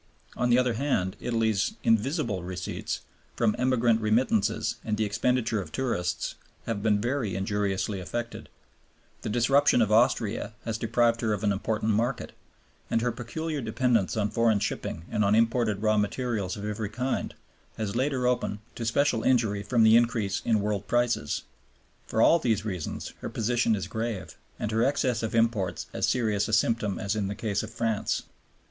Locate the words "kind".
16.89-17.35